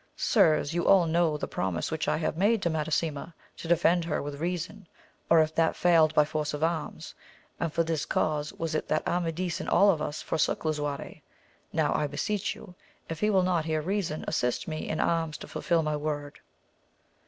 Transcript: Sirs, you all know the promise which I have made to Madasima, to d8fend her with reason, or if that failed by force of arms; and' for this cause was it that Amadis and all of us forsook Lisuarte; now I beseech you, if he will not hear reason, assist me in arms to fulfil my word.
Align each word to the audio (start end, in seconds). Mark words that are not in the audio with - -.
Sirs, 0.17 0.73
you 0.73 0.87
all 0.87 1.05
know 1.05 1.37
the 1.37 1.47
promise 1.47 1.91
which 1.91 2.07
I 2.07 2.17
have 2.17 2.35
made 2.35 2.63
to 2.63 2.71
Madasima, 2.71 3.35
to 3.57 3.67
d8fend 3.67 4.03
her 4.05 4.19
with 4.19 4.41
reason, 4.41 4.87
or 5.29 5.41
if 5.41 5.53
that 5.53 5.75
failed 5.75 6.15
by 6.15 6.25
force 6.25 6.55
of 6.55 6.63
arms; 6.63 7.13
and' 7.59 7.71
for 7.71 7.83
this 7.83 8.07
cause 8.07 8.51
was 8.53 8.73
it 8.73 8.87
that 8.87 9.07
Amadis 9.07 9.59
and 9.59 9.69
all 9.69 9.91
of 9.91 10.01
us 10.01 10.19
forsook 10.23 10.65
Lisuarte; 10.65 11.21
now 11.71 11.93
I 11.93 12.07
beseech 12.07 12.55
you, 12.55 12.73
if 13.09 13.19
he 13.19 13.29
will 13.29 13.43
not 13.43 13.65
hear 13.65 13.79
reason, 13.79 14.25
assist 14.27 14.67
me 14.67 14.89
in 14.89 14.99
arms 14.99 15.37
to 15.37 15.47
fulfil 15.47 15.83
my 15.83 15.95
word. 15.95 16.39